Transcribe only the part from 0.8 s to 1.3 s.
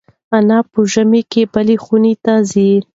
ژمي